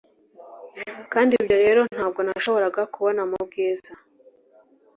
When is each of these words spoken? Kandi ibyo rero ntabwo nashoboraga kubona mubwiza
Kandi 1.13 1.31
ibyo 1.39 1.55
rero 1.65 1.81
ntabwo 1.91 2.19
nashoboraga 2.25 2.81
kubona 2.93 3.21
mubwiza 3.29 3.91